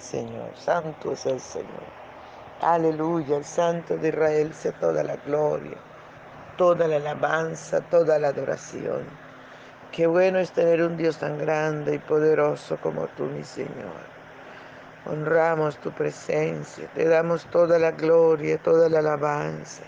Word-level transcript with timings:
Señor. 0.00 0.50
Santo 0.56 1.12
es 1.12 1.26
el 1.26 1.40
Señor. 1.40 2.02
Aleluya, 2.60 3.38
el 3.38 3.44
Santo 3.44 3.96
de 3.96 4.08
Israel 4.08 4.54
sea 4.54 4.72
toda 4.72 5.02
la 5.02 5.16
gloria, 5.16 5.76
toda 6.56 6.86
la 6.86 6.96
alabanza, 6.96 7.80
toda 7.80 8.18
la 8.18 8.28
adoración. 8.28 9.04
Qué 9.90 10.06
bueno 10.06 10.38
es 10.38 10.52
tener 10.52 10.82
un 10.82 10.96
Dios 10.96 11.18
tan 11.18 11.38
grande 11.38 11.96
y 11.96 11.98
poderoso 11.98 12.78
como 12.80 13.08
tú, 13.08 13.24
mi 13.24 13.42
Señor. 13.42 14.12
Honramos 15.04 15.76
tu 15.78 15.90
presencia, 15.90 16.88
te 16.94 17.08
damos 17.08 17.46
toda 17.46 17.78
la 17.78 17.90
gloria, 17.90 18.58
toda 18.58 18.88
la 18.88 19.00
alabanza. 19.00 19.82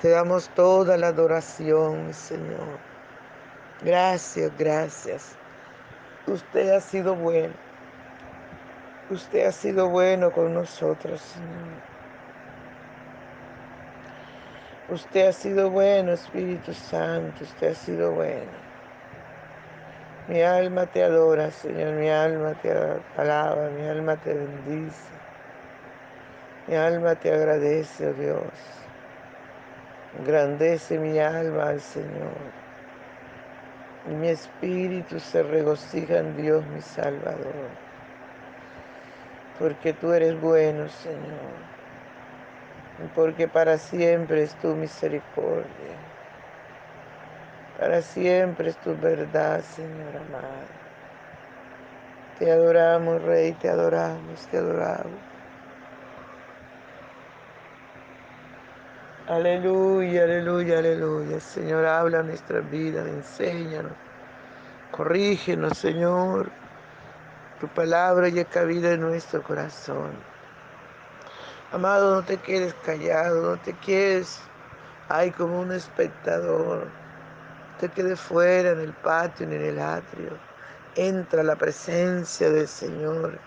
Te 0.00 0.10
damos 0.10 0.48
toda 0.50 0.96
la 0.96 1.08
adoración, 1.08 2.14
Señor. 2.14 2.78
Gracias, 3.82 4.52
gracias. 4.56 5.36
Usted 6.26 6.70
ha 6.70 6.80
sido 6.80 7.16
bueno. 7.16 7.65
Usted 9.08 9.46
ha 9.46 9.52
sido 9.52 9.88
bueno 9.88 10.32
con 10.32 10.52
nosotros, 10.52 11.20
Señor. 11.20 11.80
Usted 14.88 15.28
ha 15.28 15.32
sido 15.32 15.70
bueno, 15.70 16.12
Espíritu 16.12 16.74
Santo. 16.74 17.44
Usted 17.44 17.70
ha 17.70 17.74
sido 17.74 18.10
bueno. 18.12 18.50
Mi 20.28 20.42
alma 20.42 20.86
te 20.86 21.04
adora, 21.04 21.52
Señor. 21.52 21.94
Mi 21.94 22.08
alma 22.10 22.54
te 22.60 22.72
alaba. 23.16 23.70
Mi 23.70 23.86
alma 23.86 24.16
te 24.16 24.34
bendice. 24.34 25.16
Mi 26.66 26.74
alma 26.74 27.14
te 27.14 27.32
agradece, 27.32 28.08
oh 28.08 28.12
Dios. 28.14 28.42
Engrandece 30.18 30.98
mi 30.98 31.16
alma 31.20 31.68
al 31.68 31.80
Señor. 31.80 32.34
Mi 34.04 34.28
espíritu 34.28 35.20
se 35.20 35.44
regocija 35.44 36.18
en 36.18 36.36
Dios 36.36 36.66
mi 36.66 36.80
Salvador. 36.80 37.85
Porque 39.58 39.92
tú 39.94 40.12
eres 40.12 40.38
bueno, 40.40 40.88
Señor. 40.88 41.54
Porque 43.14 43.48
para 43.48 43.78
siempre 43.78 44.42
es 44.42 44.54
tu 44.56 44.68
misericordia. 44.74 45.96
Para 47.78 48.00
siempre 48.02 48.70
es 48.70 48.78
tu 48.78 48.96
verdad, 48.96 49.62
Señor 49.62 50.16
amado. 50.16 50.66
Te 52.38 52.50
adoramos, 52.50 53.22
Rey, 53.22 53.52
te 53.54 53.68
adoramos, 53.68 54.46
te 54.48 54.58
adoramos. 54.58 55.20
Aleluya, 59.26 60.24
aleluya, 60.24 60.78
aleluya. 60.78 61.40
Señor, 61.40 61.84
habla 61.86 62.22
nuestra 62.22 62.60
vida, 62.60 63.00
enséñanos, 63.08 63.92
corrígenos, 64.90 65.78
Señor. 65.78 66.65
Tu 67.60 67.68
palabra 67.68 68.28
ya 68.28 68.44
cabida 68.44 68.92
en 68.92 69.00
nuestro 69.00 69.42
corazón. 69.42 70.10
Amado, 71.72 72.14
no 72.16 72.22
te 72.22 72.36
quedes 72.36 72.74
callado, 72.84 73.52
no 73.52 73.56
te 73.56 73.72
quedes 73.72 74.40
ay 75.08 75.30
como 75.30 75.60
un 75.60 75.72
espectador. 75.72 76.84
No 76.84 77.78
te 77.80 77.88
quedes 77.88 78.20
fuera 78.20 78.72
en 78.72 78.80
el 78.80 78.92
patio 78.92 79.46
ni 79.46 79.56
en 79.56 79.64
el 79.64 79.78
atrio. 79.78 80.32
Entra 80.96 81.40
a 81.40 81.44
la 81.44 81.56
presencia 81.56 82.50
del 82.50 82.68
Señor. 82.68 83.38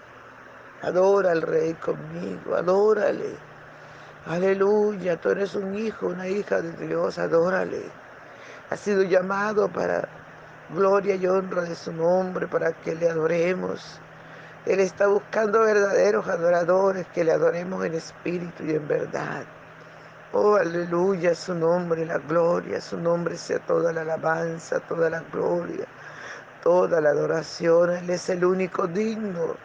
Adora 0.81 1.31
al 1.31 1.41
Rey 1.41 1.73
conmigo, 1.75 2.55
adórale. 2.55 3.35
Aleluya, 4.25 5.17
tú 5.17 5.29
eres 5.29 5.55
un 5.55 5.75
hijo, 5.77 6.07
una 6.07 6.27
hija 6.27 6.61
de 6.61 6.87
Dios, 6.87 7.17
adórale. 7.17 7.83
Has 8.69 8.79
sido 8.79 9.03
llamado 9.03 9.67
para 9.69 10.07
gloria 10.69 11.15
y 11.15 11.25
honra 11.25 11.63
de 11.63 11.75
su 11.75 11.91
nombre, 11.91 12.47
para 12.47 12.71
que 12.73 12.95
le 12.95 13.09
adoremos. 13.09 13.99
Él 14.65 14.79
está 14.79 15.07
buscando 15.07 15.61
verdaderos 15.61 16.27
adoradores, 16.27 17.07
que 17.07 17.23
le 17.23 17.31
adoremos 17.31 17.85
en 17.85 17.95
espíritu 17.95 18.63
y 18.63 18.75
en 18.75 18.87
verdad. 18.87 19.43
Oh, 20.33 20.55
aleluya, 20.55 21.33
su 21.33 21.55
nombre, 21.55 22.05
la 22.05 22.19
gloria, 22.19 22.79
su 22.81 22.97
nombre 22.97 23.37
sea 23.37 23.59
toda 23.59 23.91
la 23.91 24.01
alabanza, 24.01 24.79
toda 24.81 25.09
la 25.09 25.21
gloria, 25.31 25.85
toda 26.61 27.01
la 27.01 27.09
adoración. 27.09 27.91
Él 27.91 28.09
es 28.09 28.29
el 28.29 28.45
único 28.45 28.87
digno 28.87 29.55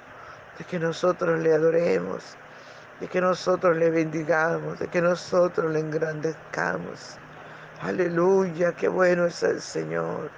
de 0.58 0.64
que 0.64 0.78
nosotros 0.78 1.40
le 1.40 1.52
adoremos 1.52 2.36
de 3.00 3.08
que 3.08 3.20
nosotros 3.20 3.76
le 3.76 3.90
bendigamos, 3.90 4.78
de 4.78 4.86
que 4.88 5.02
nosotros 5.02 5.72
le 5.72 5.80
engrandezcamos. 5.80 7.18
Aleluya, 7.82 8.72
qué 8.72 8.88
bueno 8.88 9.26
es 9.26 9.42
el 9.42 9.60
Señor. 9.60 10.30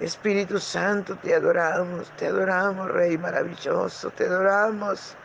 Espíritu 0.00 0.58
Santo, 0.60 1.16
te 1.16 1.34
adoramos, 1.34 2.10
te 2.18 2.26
adoramos, 2.26 2.90
Rey 2.90 3.16
maravilloso, 3.16 4.10
te 4.10 4.26
adoramos, 4.26 5.16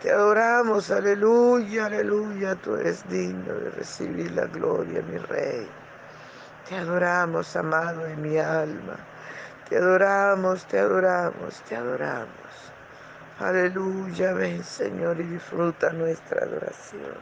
te 0.00 0.10
adoramos, 0.10 0.90
aleluya, 0.90 1.86
aleluya, 1.86 2.54
tú 2.56 2.76
eres 2.76 3.06
digno 3.10 3.52
de 3.52 3.70
recibir 3.72 4.30
la 4.32 4.46
gloria, 4.46 5.02
mi 5.02 5.18
Rey. 5.18 5.68
Te 6.66 6.76
adoramos, 6.76 7.54
amado 7.56 8.04
de 8.04 8.16
mi 8.16 8.38
alma, 8.38 8.96
te 9.68 9.76
adoramos, 9.76 10.64
te 10.66 10.78
adoramos, 10.78 11.60
te 11.68 11.76
adoramos. 11.76 12.30
Aleluya, 13.38 14.32
ven 14.32 14.64
Señor 14.64 15.20
y 15.20 15.24
disfruta 15.24 15.92
nuestra 15.92 16.42
adoración. 16.42 17.18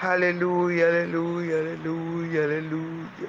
Aleluya, 0.00 0.88
aleluya, 0.88 1.58
aleluya, 1.58 2.44
aleluya, 2.44 3.28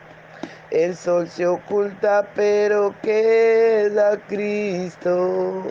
el 0.71 0.95
sol 0.95 1.27
se 1.27 1.45
oculta 1.45 2.27
pero 2.35 2.95
queda 3.01 4.17
Cristo, 4.27 5.63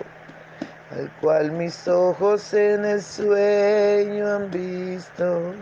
al 0.91 1.11
cual 1.21 1.53
mis 1.53 1.89
ojos 1.89 2.55
en 2.55 2.85
el 2.85 3.03
sueño 3.03 4.37
han 4.37 4.51
visto. 4.51 5.53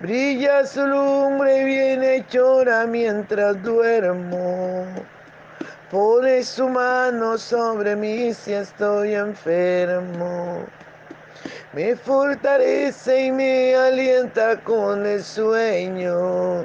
Brilla 0.00 0.66
su 0.66 0.86
lumbre 0.86 1.64
bien 1.64 2.02
hechora 2.02 2.86
mientras 2.86 3.62
duermo 3.62 4.84
Pone 5.92 6.42
su 6.42 6.70
mano 6.70 7.36
sobre 7.36 7.94
mí 7.94 8.32
si 8.32 8.54
estoy 8.54 9.14
enfermo. 9.14 10.64
Me 11.74 11.94
fortalece 11.94 13.26
y 13.26 13.30
me 13.30 13.76
alienta 13.76 14.58
con 14.64 15.04
el 15.04 15.22
sueño. 15.22 16.64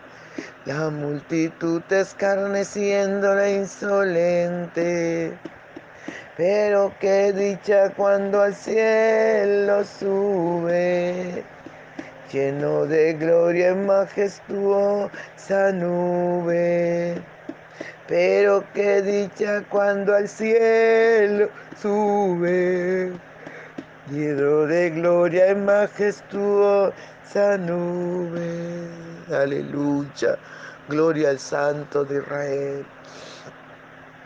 La 0.65 0.91
multitud 0.91 1.81
la 3.33 3.49
insolente. 3.49 5.33
Pero 6.37 6.93
qué 6.99 7.33
dicha 7.33 7.89
cuando 7.95 8.43
al 8.43 8.53
cielo 8.53 9.83
sube, 9.83 11.43
lleno 12.31 12.85
de 12.85 13.13
gloria 13.13 13.71
y 13.71 13.75
majestuosa 13.75 15.71
nube. 15.73 17.19
Pero 18.07 18.63
qué 18.75 19.01
dicha 19.01 19.63
cuando 19.67 20.13
al 20.15 20.29
cielo 20.29 21.49
sube, 21.81 23.13
lleno 24.11 24.67
de 24.67 24.91
gloria 24.91 25.53
y 25.53 25.55
majestuosa 25.55 26.93
nube. 27.57 29.10
Aleluya, 29.31 30.37
gloria 30.89 31.29
al 31.29 31.39
Santo 31.39 32.03
de 32.03 32.17
Israel. 32.17 32.85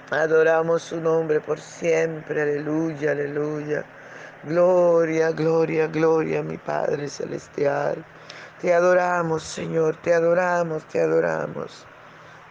Adoramos 0.10 0.81
su 0.81 1.00
nombre 1.00 1.42
por 1.42 1.60
siempre, 1.60 2.42
aleluya, 2.42 3.12
aleluya. 3.12 3.86
Gloria, 4.44 5.31
gloria, 5.31 5.88
gloria, 5.88 6.42
mi 6.42 6.57
Padre 6.57 7.07
Celestial. 7.07 8.04
Te 8.62 8.74
adoramos, 8.74 9.44
Señor, 9.44 9.96
te 10.02 10.13
adoramos, 10.13 10.86
te 10.86 11.02
adoramos. 11.02 11.86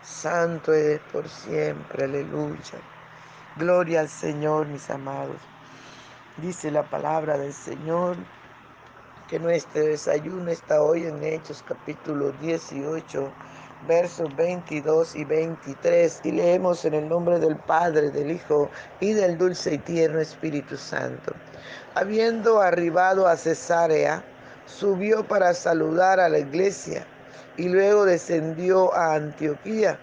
Santo 0.02 0.72
es 0.72 1.00
por 1.12 1.28
siempre, 1.28 2.04
aleluya. 2.04 2.78
Gloria 3.56 4.00
al 4.00 4.08
Señor, 4.08 4.66
mis 4.68 4.90
amados. 4.90 5.40
Dice 6.36 6.70
la 6.70 6.82
palabra 6.84 7.36
del 7.36 7.52
Señor 7.52 8.16
que 9.28 9.38
nuestro 9.38 9.84
desayuno 9.84 10.50
está 10.50 10.82
hoy 10.82 11.06
en 11.06 11.22
Hechos 11.22 11.64
capítulo 11.66 12.32
18, 12.42 13.32
versos 13.88 14.36
22 14.36 15.16
y 15.16 15.24
23. 15.24 16.20
Y 16.24 16.32
leemos 16.32 16.84
en 16.84 16.94
el 16.94 17.08
nombre 17.08 17.38
del 17.38 17.56
Padre, 17.56 18.10
del 18.10 18.32
Hijo 18.32 18.70
y 19.00 19.12
del 19.12 19.38
dulce 19.38 19.74
y 19.74 19.78
tierno 19.78 20.20
Espíritu 20.20 20.76
Santo. 20.76 21.32
Habiendo 21.94 22.60
arribado 22.60 23.26
a 23.26 23.36
Cesarea, 23.36 24.22
subió 24.66 25.26
para 25.26 25.54
saludar 25.54 26.20
a 26.20 26.28
la 26.28 26.40
iglesia 26.40 27.06
y 27.56 27.68
luego 27.68 28.04
descendió 28.04 28.92
a 28.94 29.14
Antioquía 29.14 29.98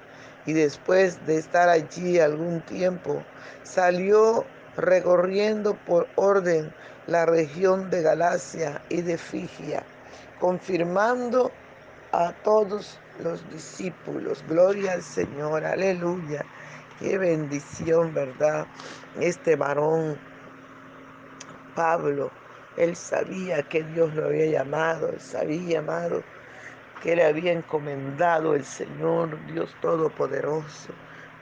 y 0.45 0.53
después 0.53 1.23
de 1.27 1.38
estar 1.38 1.69
allí 1.69 2.19
algún 2.19 2.62
tiempo 2.62 3.23
salió 3.63 4.45
recorriendo 4.77 5.75
por 5.85 6.07
orden 6.15 6.73
la 7.07 7.25
región 7.25 7.89
de 7.89 8.01
Galacia 8.01 8.81
y 8.89 9.01
de 9.01 9.18
Figia, 9.18 9.83
confirmando 10.39 11.51
a 12.12 12.33
todos 12.44 13.00
los 13.23 13.47
discípulos. 13.51 14.44
Gloria 14.47 14.94
al 14.94 15.03
Señor, 15.03 15.65
aleluya. 15.65 16.45
Qué 17.00 17.18
bendición, 17.18 18.13
¿verdad? 18.13 18.68
Este 19.19 19.56
varón, 19.56 20.18
Pablo, 21.75 22.31
él 22.77 22.95
sabía 22.95 23.63
que 23.63 23.83
Dios 23.83 24.13
lo 24.13 24.25
había 24.25 24.45
llamado, 24.45 25.09
él 25.09 25.19
sabía, 25.19 25.79
amado, 25.79 26.23
que 27.01 27.15
le 27.15 27.25
había 27.25 27.51
encomendado 27.51 28.53
el 28.56 28.63
Señor 28.63 29.38
Dios 29.47 29.75
Todopoderoso. 29.81 30.94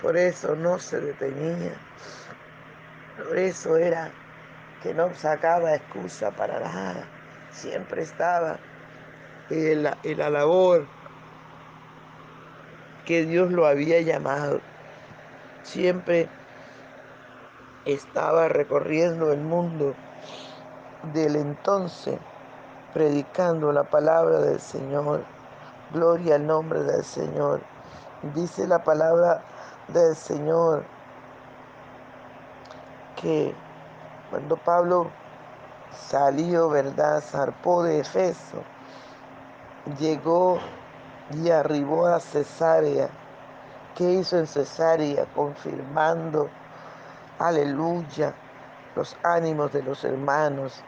Por 0.01 0.15
eso 0.15 0.55
no 0.55 0.79
se 0.79 1.01
detenía. 1.01 1.73
Eso 3.35 3.77
era 3.77 4.11
que 4.81 4.93
no 4.93 5.13
sacaba 5.15 5.75
excusa 5.75 6.31
para 6.31 6.59
nada. 6.59 7.05
Siempre 7.51 8.03
estaba 8.03 8.57
en 9.49 9.83
la, 9.83 9.97
en 10.03 10.17
la 10.17 10.29
labor 10.29 10.85
que 13.05 13.25
Dios 13.25 13.51
lo 13.51 13.65
había 13.65 14.01
llamado. 14.01 14.61
Siempre 15.63 16.29
estaba 17.85 18.47
recorriendo 18.47 19.31
el 19.31 19.39
mundo 19.39 19.95
del 21.13 21.35
entonces 21.35 22.19
predicando 22.93 23.71
la 23.71 23.83
palabra 23.83 24.39
del 24.39 24.59
Señor 24.59 25.23
Gloria 25.93 26.35
al 26.35 26.45
nombre 26.45 26.83
del 26.83 27.03
Señor. 27.03 27.61
Dice 28.35 28.67
la 28.67 28.83
palabra 28.83 29.41
del 29.87 30.15
Señor 30.15 30.83
que 33.21 33.53
cuando 34.29 34.57
Pablo 34.57 35.09
salió, 35.91 36.69
¿verdad? 36.69 37.21
Zarpó 37.21 37.83
de 37.83 37.99
Efeso, 37.99 38.63
llegó 39.99 40.59
y 41.33 41.49
arribó 41.49 42.07
a 42.07 42.19
Cesarea. 42.19 43.09
¿Qué 43.95 44.13
hizo 44.13 44.37
en 44.37 44.47
Cesarea? 44.47 45.25
Confirmando, 45.35 46.49
aleluya, 47.39 48.33
los 48.95 49.17
ánimos 49.23 49.73
de 49.73 49.83
los 49.83 50.03
hermanos, 50.03 50.81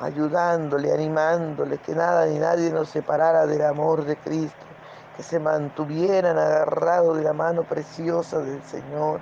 ayudándole, 0.00 0.92
animándole, 0.92 1.78
que 1.78 1.94
nada 1.94 2.26
ni 2.26 2.38
nadie 2.38 2.70
nos 2.70 2.90
separara 2.90 3.46
del 3.46 3.62
amor 3.62 4.04
de 4.04 4.16
Cristo, 4.16 4.66
que 5.16 5.22
se 5.22 5.38
mantuvieran 5.38 6.38
agarrados 6.38 7.16
de 7.16 7.24
la 7.24 7.32
mano 7.32 7.64
preciosa 7.64 8.38
del 8.40 8.62
Señor. 8.64 9.20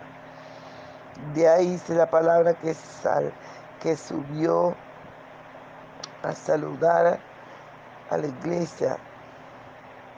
De 1.35 1.49
ahí 1.49 1.73
dice 1.73 1.95
la 1.95 2.11
palabra 2.11 2.55
que, 2.55 2.75
sal, 2.75 3.33
que 3.81 3.97
subió 3.97 4.75
a 6.23 6.33
saludar 6.33 7.19
a 8.11 8.17
la 8.17 8.27
iglesia 8.27 8.99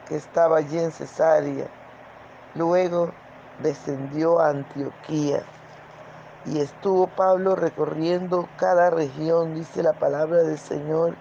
que 0.08 0.16
estaba 0.16 0.58
allí 0.58 0.78
en 0.78 0.92
Cesarea. 0.92 1.68
Luego 2.54 3.10
descendió 3.62 4.40
a 4.40 4.48
Antioquía. 4.50 5.42
Y 6.46 6.58
estuvo 6.60 7.06
Pablo 7.06 7.54
recorriendo 7.54 8.48
cada 8.56 8.90
región, 8.90 9.54
dice 9.54 9.82
la 9.82 9.92
palabra 9.92 10.38
del 10.38 10.58
Señor, 10.58 11.14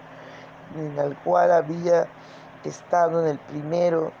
en 0.74 0.98
el 0.98 1.16
cual 1.18 1.52
había 1.52 2.06
estado 2.64 3.22
en 3.22 3.28
el 3.28 3.38
primero 3.38 4.12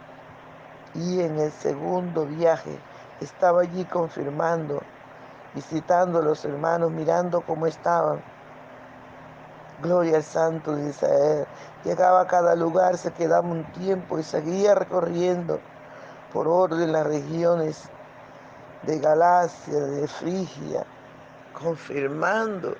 y 0.94 1.20
en 1.20 1.38
el 1.38 1.50
segundo 1.52 2.26
viaje. 2.26 2.78
Estaba 3.20 3.62
allí 3.62 3.84
confirmando, 3.84 4.82
visitando 5.54 6.18
a 6.18 6.22
los 6.22 6.44
hermanos, 6.44 6.90
mirando 6.90 7.40
cómo 7.42 7.66
estaban. 7.66 8.22
Gloria 9.82 10.16
al 10.16 10.22
Santo 10.22 10.76
de 10.76 10.90
Israel. 10.90 11.46
Llegaba 11.84 12.22
a 12.22 12.26
cada 12.26 12.54
lugar, 12.54 12.98
se 12.98 13.12
quedaba 13.12 13.48
un 13.48 13.64
tiempo 13.72 14.18
y 14.18 14.22
seguía 14.22 14.74
recorriendo 14.74 15.58
por 16.32 16.46
orden 16.46 16.92
las 16.92 17.06
regiones 17.06 17.88
de 18.82 18.98
Galacia, 18.98 19.78
de 19.78 20.06
Frigia, 20.06 20.84
confirmando, 21.52 22.74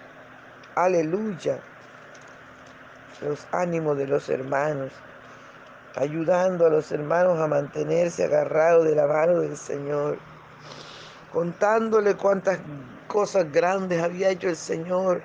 aleluya, 0.74 1.58
los 3.20 3.46
ánimos 3.52 3.96
de 3.98 4.06
los 4.06 4.28
hermanos, 4.28 4.92
ayudando 5.96 6.66
a 6.66 6.70
los 6.70 6.90
hermanos 6.92 7.38
a 7.38 7.46
mantenerse 7.46 8.24
agarrados 8.24 8.84
de 8.84 8.94
la 8.94 9.06
mano 9.06 9.40
del 9.40 9.56
Señor, 9.56 10.18
contándole 11.32 12.14
cuántas 12.14 12.58
cosas 13.08 13.50
grandes 13.52 14.02
había 14.02 14.30
hecho 14.30 14.48
el 14.48 14.56
Señor 14.56 15.22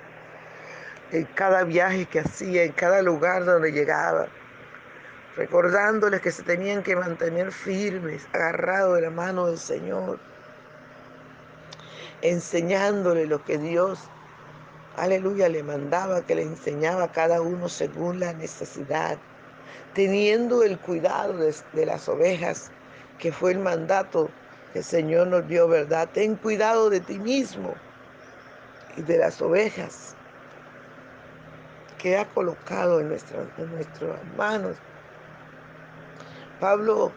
en 1.12 1.24
cada 1.34 1.64
viaje 1.64 2.06
que 2.06 2.20
hacía, 2.20 2.64
en 2.64 2.72
cada 2.72 3.02
lugar 3.02 3.44
donde 3.44 3.72
llegaba 3.72 4.26
recordándoles 5.36 6.22
que 6.22 6.32
se 6.32 6.42
tenían 6.42 6.82
que 6.82 6.96
mantener 6.96 7.52
firmes, 7.52 8.26
agarrados 8.32 8.96
de 8.96 9.02
la 9.02 9.10
mano 9.10 9.46
del 9.46 9.58
Señor 9.58 10.18
enseñándole 12.22 13.26
lo 13.26 13.44
que 13.44 13.58
Dios, 13.58 14.00
aleluya, 14.96 15.48
le 15.48 15.62
mandaba, 15.62 16.22
que 16.22 16.34
le 16.34 16.42
enseñaba 16.42 17.04
a 17.04 17.12
cada 17.12 17.42
uno 17.42 17.68
según 17.68 18.20
la 18.20 18.32
necesidad, 18.32 19.18
teniendo 19.94 20.62
el 20.62 20.78
cuidado 20.78 21.36
de, 21.36 21.54
de 21.74 21.86
las 21.86 22.08
ovejas, 22.08 22.70
que 23.18 23.32
fue 23.32 23.52
el 23.52 23.58
mandato 23.58 24.30
el 24.76 24.84
Señor 24.84 25.28
nos 25.28 25.46
dio, 25.48 25.68
¿verdad? 25.68 26.08
Ten 26.12 26.36
cuidado 26.36 26.90
de 26.90 27.00
ti 27.00 27.18
mismo 27.18 27.74
y 28.96 29.02
de 29.02 29.18
las 29.18 29.40
ovejas 29.40 30.14
que 31.98 32.16
ha 32.18 32.26
colocado 32.26 33.00
en, 33.00 33.08
nuestra, 33.08 33.46
en 33.58 33.70
nuestras 33.72 34.18
manos. 34.36 34.76
Pablo 36.60 37.12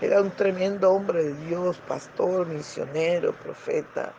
era 0.00 0.20
un 0.20 0.30
tremendo 0.30 0.90
hombre 0.92 1.24
de 1.24 1.34
Dios, 1.46 1.80
pastor, 1.86 2.46
misionero, 2.46 3.32
profeta. 3.34 4.12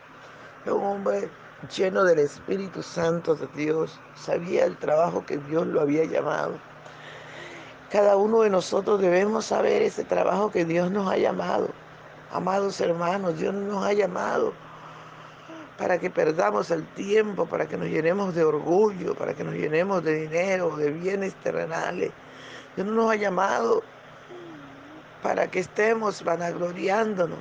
Un 0.65 0.81
hombre 0.83 1.29
lleno 1.75 2.03
del 2.03 2.19
Espíritu 2.19 2.81
Santo 2.81 3.35
de 3.35 3.47
Dios. 3.55 4.00
Sabía 4.15 4.65
el 4.65 4.77
trabajo 4.77 5.25
que 5.25 5.38
Dios 5.38 5.67
lo 5.67 5.81
había 5.81 6.05
llamado. 6.05 6.53
Cada 7.91 8.15
uno 8.15 8.41
de 8.41 8.50
nosotros 8.50 9.01
debemos 9.01 9.45
saber 9.45 9.81
ese 9.81 10.03
trabajo 10.03 10.51
que 10.51 10.65
Dios 10.65 10.89
nos 10.89 11.12
ha 11.12 11.17
llamado. 11.17 11.69
Amados 12.33 12.81
hermanos, 12.81 13.37
Dios 13.37 13.53
nos 13.53 13.85
ha 13.85 13.93
llamado 13.93 14.53
para 15.77 15.99
que 15.99 16.09
perdamos 16.09 16.71
el 16.71 16.83
tiempo, 16.95 17.45
para 17.45 17.67
que 17.67 17.77
nos 17.77 17.89
llenemos 17.89 18.33
de 18.33 18.43
orgullo, 18.43 19.13
para 19.13 19.35
que 19.35 19.43
nos 19.43 19.53
llenemos 19.53 20.03
de 20.03 20.21
dinero, 20.21 20.75
de 20.75 20.89
bienes 20.89 21.35
terrenales. 21.43 22.11
Dios 22.75 22.87
no 22.87 22.93
nos 22.93 23.11
ha 23.11 23.17
llamado 23.17 23.83
para 25.21 25.45
que 25.51 25.59
estemos 25.59 26.23
vanagloriándonos. 26.23 27.37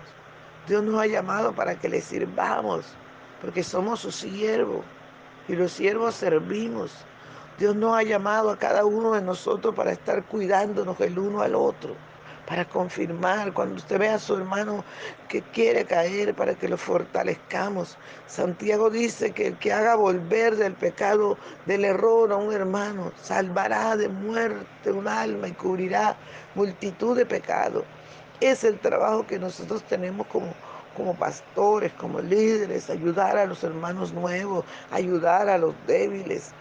Dios 0.68 0.84
nos 0.84 1.00
ha 1.00 1.06
llamado 1.06 1.54
para 1.54 1.74
que 1.74 1.88
le 1.88 2.02
sirvamos, 2.02 2.84
porque 3.40 3.62
somos 3.62 4.00
sus 4.00 4.16
siervos 4.16 4.84
y 5.48 5.56
los 5.56 5.72
siervos 5.72 6.16
servimos. 6.16 6.92
Dios 7.58 7.74
nos 7.74 7.96
ha 7.96 8.02
llamado 8.02 8.50
a 8.50 8.58
cada 8.58 8.84
uno 8.84 9.12
de 9.12 9.22
nosotros 9.22 9.74
para 9.74 9.92
estar 9.92 10.22
cuidándonos 10.24 11.00
el 11.00 11.18
uno 11.18 11.40
al 11.40 11.54
otro 11.54 11.96
para 12.46 12.64
confirmar, 12.64 13.52
cuando 13.52 13.76
usted 13.76 13.98
ve 13.98 14.08
a 14.08 14.18
su 14.18 14.36
hermano 14.36 14.84
que 15.28 15.42
quiere 15.42 15.84
caer, 15.84 16.34
para 16.34 16.54
que 16.54 16.68
lo 16.68 16.76
fortalezcamos. 16.76 17.96
Santiago 18.26 18.90
dice 18.90 19.32
que 19.32 19.48
el 19.48 19.58
que 19.58 19.72
haga 19.72 19.94
volver 19.94 20.56
del 20.56 20.74
pecado, 20.74 21.38
del 21.66 21.84
error 21.84 22.32
a 22.32 22.36
un 22.36 22.52
hermano, 22.52 23.12
salvará 23.22 23.96
de 23.96 24.08
muerte 24.08 24.90
un 24.90 25.08
alma 25.08 25.48
y 25.48 25.52
cubrirá 25.52 26.16
multitud 26.54 27.16
de 27.16 27.26
pecados. 27.26 27.84
Es 28.40 28.64
el 28.64 28.78
trabajo 28.80 29.26
que 29.26 29.38
nosotros 29.38 29.84
tenemos 29.84 30.26
como, 30.26 30.52
como 30.96 31.14
pastores, 31.14 31.92
como 31.92 32.20
líderes, 32.20 32.90
ayudar 32.90 33.36
a 33.36 33.46
los 33.46 33.62
hermanos 33.62 34.12
nuevos, 34.12 34.64
ayudar 34.90 35.48
a 35.48 35.58
los 35.58 35.74
débiles, 35.86 36.52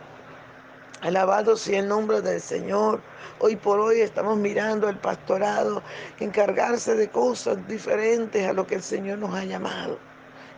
Alabado 1.01 1.58
sea 1.58 1.79
el 1.79 1.88
nombre 1.88 2.22
del 2.22 2.39
Señor. 2.39 3.01
Hoy 3.39 3.55
por 3.55 3.79
hoy 3.79 4.01
estamos 4.01 4.38
mirando 4.38 4.88
al 4.88 5.00
pastorado 5.00 5.81
encargarse 6.20 6.93
de 6.93 7.10
cosas 7.10 7.58
diferentes 7.67 8.48
a 8.48 8.53
lo 8.53 8.67
que 8.67 8.75
el 8.75 8.84
Señor 8.84 9.17
nos 9.17 9.34
ha 9.34 9.43
llamado. 9.43 9.98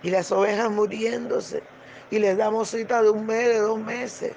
Y 0.02 0.10
las 0.10 0.34
ovejas 0.34 0.70
muriéndose. 0.70 1.64
Y 2.12 2.20
les 2.20 2.36
damos 2.36 2.72
cita 2.72 3.02
de 3.02 3.10
un 3.10 3.26
mes, 3.26 3.48
de 3.48 3.60
dos 3.60 3.80
meses. 3.80 4.34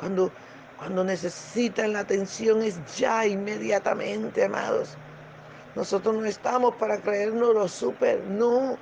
Cuando, 0.00 0.32
cuando 0.78 1.04
necesitan 1.04 1.92
la 1.92 2.00
atención 2.00 2.60
es 2.62 2.80
ya 2.96 3.24
inmediatamente, 3.24 4.46
amados. 4.46 4.98
Nosotros 5.76 6.16
no 6.16 6.24
estamos 6.24 6.74
para 6.74 7.00
creernos 7.00 7.54
los 7.54 7.70
súper, 7.70 8.20
no. 8.24 8.76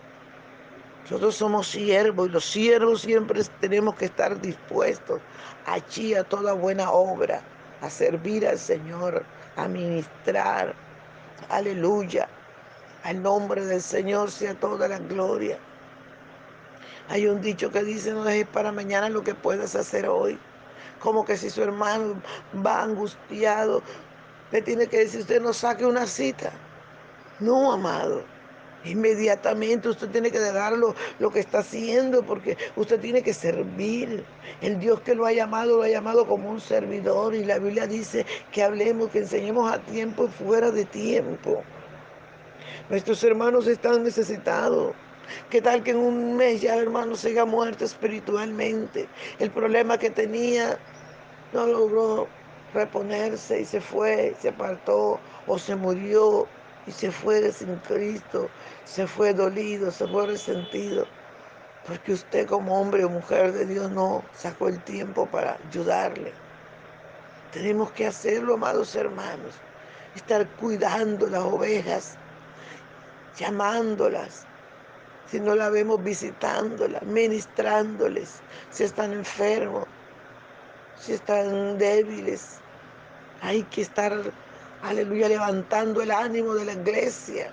Nosotros 1.05 1.37
somos 1.37 1.69
siervos 1.69 2.29
y 2.29 2.33
los 2.33 2.45
siervos 2.47 3.03
siempre 3.03 3.43
tenemos 3.61 3.95
que 3.95 4.07
estar 4.07 4.41
dispuestos 4.41 5.21
allí 5.67 6.15
a 6.15 6.25
toda 6.25 6.55
buena 6.55 6.91
obra, 6.91 7.43
a 7.83 7.91
servir 7.91 8.47
al 8.47 8.59
Señor, 8.59 9.23
a 9.57 9.69
ministrar. 9.69 10.75
Aleluya. 11.51 12.27
Al 13.03 13.23
nombre 13.23 13.67
del 13.67 13.83
Señor 13.83 14.31
sea 14.31 14.55
toda 14.55 14.89
la 14.89 14.99
gloria. 14.99 15.59
Hay 17.11 17.27
un 17.27 17.43
dicho 17.43 17.71
que 17.71 17.85
dice, 17.85 18.13
no 18.13 18.25
dejes 18.25 18.47
para 18.47 18.73
mañana 18.73 19.11
lo 19.11 19.23
que 19.23 19.35
puedas 19.35 19.75
hacer 19.75 20.09
hoy. 20.09 20.39
Como 21.01 21.27
que 21.27 21.37
si 21.37 21.51
su 21.51 21.63
hermano 21.63 22.23
va 22.65 22.83
angustiado, 22.83 23.83
le 24.53 24.63
tiene 24.63 24.87
que 24.87 25.01
decir, 25.01 25.21
usted 25.21 25.43
no 25.43 25.53
saque 25.53 25.85
una 25.85 26.07
cita. 26.07 26.51
No, 27.41 27.73
amado. 27.73 28.25
Inmediatamente 28.85 29.89
usted 29.89 30.11
tiene 30.11 30.31
que 30.31 30.39
dejarlo 30.39 30.95
lo 31.19 31.31
que 31.31 31.41
está 31.41 31.61
haciendo 31.61 32.23
porque 32.23 32.57
usted 32.77 33.01
tiene 33.01 33.23
que 33.23 33.33
servir. 33.33 34.25
El 34.61 34.79
Dios 34.79 35.01
que 35.01 35.15
lo 35.15 35.27
ha 35.27 35.33
llamado, 35.33 35.79
lo 35.79 35.83
ha 35.83 35.89
llamado 35.89 36.27
como 36.27 36.51
un 36.51 36.61
servidor 36.61 37.35
y 37.35 37.45
la 37.45 37.59
Biblia 37.59 37.87
dice 37.87 38.27
que 38.53 38.63
hablemos, 38.63 39.11
que 39.11 39.21
enseñemos 39.21 39.73
a 39.73 39.79
tiempo 39.79 40.27
y 40.27 40.29
fuera 40.29 40.71
de 40.71 40.85
tiempo. 40.85 41.63
Nuestros 42.91 43.25
hermanos 43.25 43.67
están 43.67 44.03
necesitados. 44.03 44.95
¿Qué 45.49 45.63
tal 45.63 45.83
que 45.83 45.93
en 45.93 45.97
un 45.97 46.37
mes 46.37 46.61
ya 46.61 46.77
hermano 46.77 47.17
se 47.17 47.29
haya 47.31 47.47
muerto 47.47 47.87
espiritualmente? 47.87 49.09
El 49.39 49.51
problema 49.51 49.97
que 49.97 50.11
tenía 50.11 50.79
no 51.55 51.67
logró 51.67 52.29
reponerse 52.75 53.61
y 53.61 53.65
se 53.65 53.81
fue, 53.81 54.35
se 54.39 54.51
apartó 54.51 55.19
o 55.47 55.59
se 55.59 55.77
murió 55.77 56.47
y 56.87 56.93
se 56.93 57.11
fue 57.11 57.51
sin 57.53 57.77
Cristo, 57.77 58.49
se 58.85 59.07
fue 59.07 59.33
dolido, 59.33 59.91
se 59.91 60.07
fue 60.07 60.27
resentido, 60.27 61.07
porque 61.87 62.13
usted 62.13 62.47
como 62.47 62.81
hombre 62.81 63.05
o 63.05 63.09
mujer 63.09 63.53
de 63.53 63.67
Dios 63.67 63.91
no 63.91 64.23
sacó 64.35 64.69
el 64.69 64.83
tiempo 64.85 65.27
para 65.27 65.59
ayudarle. 65.69 66.33
Tenemos 67.53 67.93
que 67.93 68.07
hacerlo, 68.07 68.55
amados 68.55 68.95
hermanos, 68.95 69.55
estar 70.15 70.47
cuidando 70.57 71.27
las 71.29 71.43
ovejas, 71.43 72.17
llamándolas, 73.39 74.47
si 75.31 75.41
no 75.41 75.55
la 75.55 75.71
vemos 75.71 76.03
visitándolas, 76.03 77.03
ministrándoles, 77.03 78.41
si 78.71 78.85
están 78.85 79.13
enfermos, 79.13 79.85
si 80.99 81.15
están 81.15 81.79
débiles. 81.79 82.59
Hay 83.41 83.63
que 83.65 83.83
estar 83.83 84.13
aleluya, 84.85 85.29
levantando 85.29 86.03
el 86.03 86.11
ánimo 86.11 86.55
de 86.55 86.67
la 86.67 86.73
iglesia. 86.75 87.53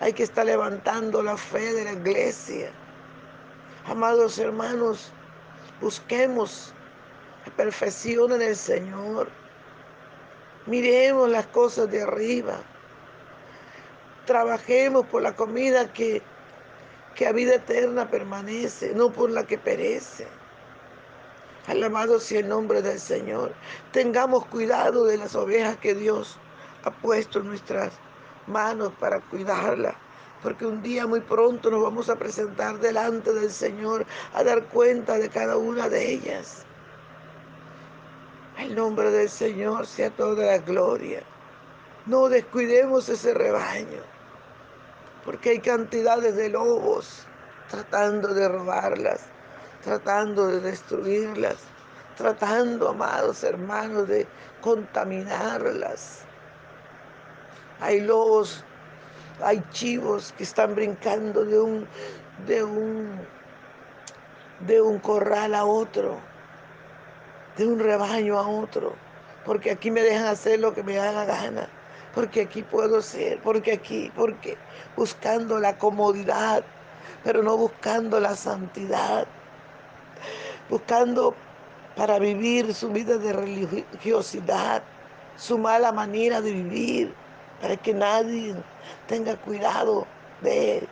Hay 0.00 0.12
que 0.12 0.24
estar 0.24 0.46
levantando 0.46 1.22
la 1.22 1.36
fe 1.36 1.72
de 1.72 1.84
la 1.84 1.92
iglesia. 1.92 2.70
Amados 3.86 4.38
hermanos, 4.38 5.12
busquemos 5.80 6.72
la 7.44 7.52
perfección 7.54 8.32
en 8.32 8.42
el 8.42 8.56
Señor. 8.56 9.28
Miremos 10.66 11.28
las 11.28 11.46
cosas 11.48 11.90
de 11.90 12.02
arriba. 12.02 12.60
Trabajemos 14.24 15.06
por 15.06 15.22
la 15.22 15.34
comida 15.34 15.92
que, 15.92 16.22
que 17.14 17.26
a 17.26 17.32
vida 17.32 17.56
eterna 17.56 18.08
permanece, 18.08 18.92
no 18.94 19.12
por 19.12 19.30
la 19.30 19.44
que 19.44 19.58
perece. 19.58 20.26
Alabado 21.66 22.18
sea 22.18 22.40
el 22.40 22.48
nombre 22.48 22.82
del 22.82 22.98
Señor. 22.98 23.52
Tengamos 23.92 24.46
cuidado 24.46 25.04
de 25.04 25.16
las 25.16 25.34
ovejas 25.34 25.76
que 25.76 25.94
Dios 25.94 26.38
ha 26.84 26.90
puesto 26.90 27.40
nuestras 27.40 27.92
manos 28.46 28.92
para 28.98 29.20
cuidarla. 29.20 29.94
Porque 30.42 30.66
un 30.66 30.82
día 30.82 31.06
muy 31.06 31.20
pronto 31.20 31.70
nos 31.70 31.82
vamos 31.82 32.08
a 32.08 32.16
presentar 32.16 32.78
delante 32.80 33.32
del 33.32 33.50
Señor 33.50 34.04
a 34.34 34.42
dar 34.42 34.64
cuenta 34.64 35.16
de 35.18 35.28
cada 35.28 35.56
una 35.56 35.88
de 35.88 36.14
ellas. 36.14 36.64
El 38.58 38.74
nombre 38.74 39.10
del 39.10 39.28
Señor 39.28 39.86
sea 39.86 40.10
toda 40.10 40.44
la 40.44 40.58
gloria. 40.58 41.22
No 42.06 42.28
descuidemos 42.28 43.08
ese 43.08 43.32
rebaño, 43.32 44.02
porque 45.24 45.50
hay 45.50 45.60
cantidades 45.60 46.34
de 46.34 46.48
lobos 46.48 47.26
tratando 47.70 48.34
de 48.34 48.48
robarlas, 48.48 49.22
tratando 49.82 50.48
de 50.48 50.60
destruirlas, 50.60 51.56
tratando, 52.16 52.90
amados 52.90 53.42
hermanos, 53.44 54.08
de 54.08 54.26
contaminarlas. 54.60 56.24
Hay 57.82 58.00
lobos, 58.00 58.62
hay 59.42 59.60
chivos 59.72 60.32
que 60.38 60.44
están 60.44 60.76
brincando 60.76 61.44
de 61.44 61.60
un, 61.60 61.88
de 62.46 62.62
un, 62.62 63.20
de 64.60 64.80
un 64.80 65.00
corral 65.00 65.52
a 65.52 65.64
otro, 65.64 66.16
de 67.56 67.66
un 67.66 67.80
rebaño 67.80 68.38
a 68.38 68.46
otro, 68.46 68.94
porque 69.44 69.72
aquí 69.72 69.90
me 69.90 70.00
dejan 70.00 70.26
hacer 70.26 70.60
lo 70.60 70.72
que 70.72 70.84
me 70.84 70.94
da 70.94 71.10
la 71.10 71.24
gana, 71.24 71.68
porque 72.14 72.42
aquí 72.42 72.62
puedo 72.62 73.02
ser, 73.02 73.40
porque 73.42 73.72
aquí, 73.72 74.12
porque 74.14 74.56
buscando 74.94 75.58
la 75.58 75.76
comodidad, 75.76 76.62
pero 77.24 77.42
no 77.42 77.56
buscando 77.56 78.20
la 78.20 78.36
santidad, 78.36 79.26
buscando 80.70 81.34
para 81.96 82.20
vivir 82.20 82.72
su 82.74 82.90
vida 82.90 83.18
de 83.18 83.32
religiosidad, 83.32 84.84
su 85.34 85.58
mala 85.58 85.90
manera 85.90 86.40
de 86.40 86.52
vivir, 86.52 87.21
para 87.62 87.76
que 87.76 87.94
nadie 87.94 88.56
tenga 89.06 89.36
cuidado 89.36 90.04
de 90.40 90.78
él. 90.78 90.88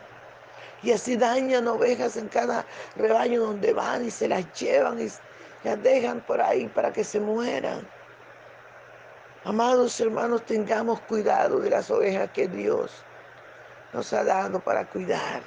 Y 0.81 0.93
así 0.93 1.17
dañan 1.17 1.67
ovejas 1.67 2.15
en 2.15 2.29
cada 2.29 2.65
rebaño 2.95 3.41
donde 3.41 3.73
van 3.73 4.05
y 4.05 4.09
se 4.09 4.27
las 4.29 4.51
llevan 4.59 4.99
y 4.99 5.09
las 5.63 5.83
dejan 5.83 6.21
por 6.21 6.41
ahí 6.41 6.67
para 6.69 6.91
que 6.91 7.03
se 7.03 7.19
mueran. 7.19 7.87
Amados 9.43 9.99
hermanos, 9.99 10.43
tengamos 10.45 11.01
cuidado 11.01 11.59
de 11.59 11.69
las 11.69 11.91
ovejas 11.91 12.31
que 12.31 12.47
Dios 12.47 13.03
nos 13.91 14.13
ha 14.13 14.23
dado 14.23 14.59
para 14.61 14.87
cuidar. 14.87 15.43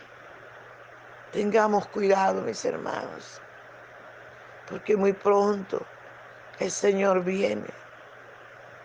Tengamos 1.32 1.88
cuidado, 1.88 2.42
mis 2.42 2.64
hermanos, 2.64 3.40
porque 4.68 4.94
muy 4.94 5.14
pronto 5.14 5.84
el 6.60 6.70
Señor 6.70 7.24
viene 7.24 7.66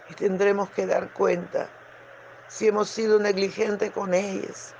y 0.10 0.14
tendremos 0.14 0.70
que 0.72 0.88
dar 0.88 1.12
cuenta 1.14 1.70
si 2.50 2.68
hemos 2.68 2.90
sido 2.90 3.20
negligentes 3.20 3.92
con 3.92 4.14
ellas. 4.14 4.76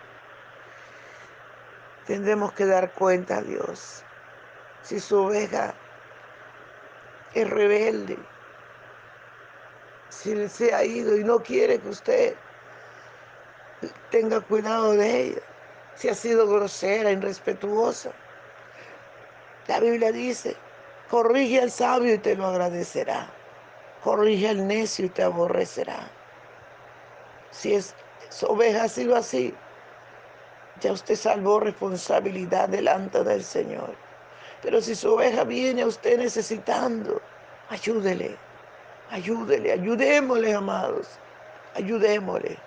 Tendremos 2.06 2.52
que 2.54 2.66
dar 2.66 2.92
cuenta 2.94 3.38
a 3.38 3.42
Dios 3.42 4.04
si 4.82 5.00
su 5.00 5.18
oveja 5.18 5.76
es 7.34 7.48
rebelde, 7.48 8.18
si 10.10 10.50
se 10.50 10.74
ha 10.74 10.84
ido 10.84 11.16
y 11.16 11.24
no 11.24 11.40
quiere 11.44 11.80
que 11.80 11.90
usted 11.90 12.36
tenga 14.10 14.42
cuidado 14.42 14.94
de 14.94 15.22
ella, 15.22 15.42
si 15.94 16.10
ha 16.10 16.16
sido 16.16 16.48
grosera, 16.48 17.12
irrespetuosa. 17.12 18.12
La 19.68 19.80
Biblia 19.80 20.12
dice, 20.12 20.58
corrige 21.08 21.62
al 21.62 21.70
sabio 21.70 22.16
y 22.16 22.18
te 22.18 22.36
lo 22.36 22.48
agradecerá, 22.48 23.32
corrige 24.04 24.50
al 24.50 24.66
necio 24.66 25.06
y 25.06 25.10
te 25.10 25.22
aborrecerá. 25.22 26.19
Si 27.52 27.74
es, 27.74 27.94
oveja 28.48 28.84
ha 28.84 28.90
sido 28.90 29.16
así, 29.16 29.54
ya 30.82 30.94
usted 30.94 31.16
salvó 31.16 31.60
responsabilidad 31.60 32.70
delante 32.70 33.24
del 33.24 33.44
Señor. 33.44 33.96
Pero 34.62 34.82
si 34.82 34.96
su 34.96 35.14
oveja 35.14 35.44
viene 35.44 35.82
a 35.82 35.88
usted 35.88 36.18
necesitando, 36.18 37.22
ayúdele, 37.70 38.38
ayúdele, 39.10 39.72
ayudémosle, 39.72 40.54
amados, 40.54 41.08
ayudémosle, 41.76 42.58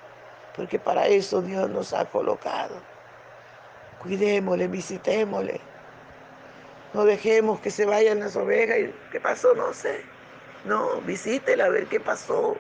porque 0.57 0.79
para 0.79 1.07
eso 1.07 1.43
Dios 1.43 1.69
nos 1.71 1.93
ha 1.93 2.05
colocado. 2.07 2.77
Cuidémosle, 4.03 4.69
visitémosle. 4.69 5.61
No 6.93 7.05
dejemos 7.05 7.61
que 7.61 7.71
se 7.71 7.87
vayan 7.87 8.21
las 8.21 8.37
ovejas 8.37 8.79
y 8.79 8.95
qué 9.11 9.21
pasó, 9.21 9.55
no 9.55 9.73
sé. 9.73 10.01
No, 10.65 11.01
visítela 11.03 11.67
a 11.67 11.69
ver 11.71 11.87
qué 11.87 12.01
pasó. 12.01 12.57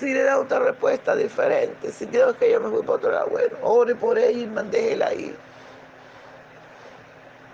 Si 0.00 0.14
le 0.14 0.22
da 0.22 0.38
otra 0.38 0.60
respuesta 0.60 1.14
diferente, 1.14 1.92
si 1.92 2.06
Dios 2.06 2.34
que 2.36 2.50
yo 2.50 2.58
me 2.58 2.70
fui 2.70 2.82
por 2.82 2.96
otro 2.96 3.12
lado, 3.12 3.26
bueno, 3.26 3.54
ore 3.60 3.94
por 3.94 4.18
ella 4.18 4.40
y 4.40 4.46
mandéla 4.46 5.08
ahí. 5.08 5.36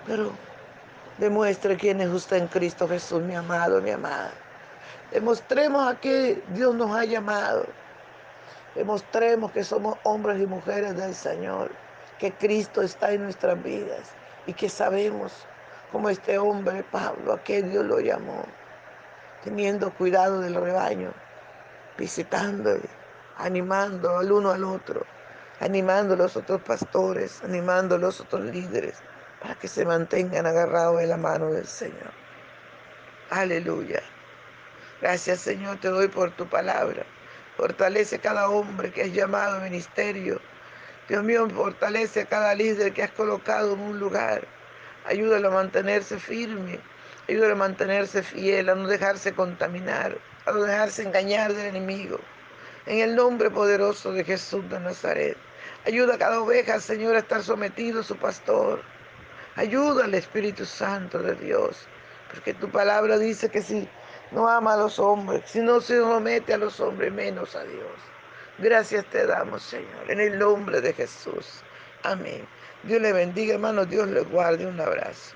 Pero 0.07 0.31
demuestre 1.19 1.77
quién 1.77 2.01
es 2.01 2.09
usted 2.09 2.37
en 2.37 2.47
Cristo 2.47 2.87
Jesús, 2.87 3.21
mi 3.21 3.35
amado, 3.35 3.83
mi 3.83 3.91
amada. 3.91 4.31
Demostremos 5.11 5.93
a 5.93 5.99
qué 5.99 6.41
Dios 6.51 6.73
nos 6.77 6.97
ha 6.97 7.05
llamado. 7.05 7.67
Demostremos 8.77 9.51
que 9.51 9.65
somos 9.65 9.99
hombres 10.05 10.41
y 10.41 10.47
mujeres 10.47 10.97
del 10.97 11.17
Señor, 11.17 11.73
que 12.21 12.31
Cristo 12.31 12.81
está 12.81 13.11
en 13.11 13.25
nuestras 13.25 13.61
vidas 13.61 14.13
y 14.47 14.53
que 14.53 14.69
sabemos, 14.69 15.33
como 15.91 16.11
este 16.11 16.39
hombre 16.39 16.85
Pablo, 16.93 17.33
a 17.33 17.43
qué 17.43 17.65
Dios 17.65 17.85
lo 17.85 17.99
llamó, 17.99 18.45
teniendo 19.43 19.93
cuidado 19.93 20.41
del 20.43 20.55
rebaño, 20.55 21.13
visitando, 21.97 22.79
animando 23.37 24.19
al 24.19 24.33
uno 24.33 24.51
al 24.51 24.65
otro, 24.65 25.05
animando 25.61 26.15
a 26.15 26.17
los 26.17 26.37
otros 26.37 26.61
pastores, 26.63 27.43
animando 27.43 27.97
a 27.97 27.99
los 27.99 28.21
otros 28.21 28.43
líderes 28.43 29.03
para 29.41 29.55
que 29.55 29.69
se 29.69 29.85
mantengan 29.85 30.47
agarrados 30.47 30.99
de 30.99 31.07
la 31.07 31.17
mano 31.17 31.53
del 31.53 31.67
Señor. 31.67 32.13
Aleluya. 33.31 34.03
Gracias 35.01 35.41
Señor, 35.41 35.79
te 35.79 35.89
doy 35.89 36.09
por 36.09 36.31
tu 36.33 36.47
palabra. 36.47 37.05
Fortalece 37.57 38.19
cada 38.19 38.49
hombre 38.49 38.93
que 38.93 39.03
has 39.03 39.13
llamado 39.13 39.57
a 39.57 39.61
ministerio. 39.61 40.41
Dios 41.09 41.23
mío, 41.23 41.49
fortalece 41.49 42.23
a 42.23 42.27
cada 42.27 42.55
líder 42.55 42.93
que 42.93 43.03
has 43.03 43.13
colocado 43.13 43.75
en 43.75 43.81
un 43.81 43.99
lugar. 43.99 44.47
Ayúdalo 45.07 45.49
a 45.49 45.55
mantenerse 45.55 46.19
firme. 46.19 46.81
Ayúdalo 47.29 47.55
a 47.55 47.57
mantenerse 47.57 48.23
fiel, 48.23 48.69
a 48.69 48.75
no 48.75 48.87
dejarse 48.87 49.33
contaminar, 49.33 50.19
a 50.47 50.53
dejarse 50.53 51.03
engañar 51.03 51.53
del 51.53 51.67
enemigo. 51.67 52.19
En 52.87 53.01
el 53.01 53.17
nombre 53.17 53.51
poderoso 53.51 54.13
de 54.13 54.25
Jesús 54.25 54.69
de 54.71 54.79
Nazaret. 54.79 55.37
Ayuda 55.85 56.15
a 56.15 56.19
cada 56.19 56.41
oveja, 56.41 56.81
Señor, 56.81 57.17
a 57.17 57.21
estar 57.21 57.43
sometido 57.43 58.01
a 58.01 58.05
su 58.05 58.17
pastor. 58.17 58.81
Ayuda 59.57 60.05
al 60.05 60.15
Espíritu 60.15 60.65
Santo 60.65 61.19
de 61.19 61.35
Dios, 61.35 61.89
porque 62.31 62.55
tu 62.55 62.71
palabra 62.71 63.19
dice 63.19 63.49
que 63.49 63.63
si 63.63 63.89
no 64.31 64.49
ama 64.49 64.75
a 64.75 64.77
los 64.77 64.99
hombres, 64.99 65.43
si 65.47 65.61
no 65.61 65.81
se 65.81 65.99
somete 65.99 66.55
a 66.55 66.59
los 66.59 66.79
hombres, 66.81 67.13
menos 67.13 67.57
a 67.57 67.65
Dios. 67.65 67.97
Gracias 68.59 69.05
te 69.07 69.27
damos, 69.27 69.63
Señor, 69.63 70.11
en 70.11 70.21
el 70.21 70.39
nombre 70.39 70.81
de 70.81 70.93
Jesús. 70.93 71.63
Amén. 72.03 72.47
Dios 72.85 73.01
le 73.01 73.13
bendiga, 73.13 73.55
hermano. 73.55 73.85
Dios 73.85 74.09
le 74.09 74.21
guarde. 74.21 74.67
Un 74.67 74.81
abrazo. 74.81 75.35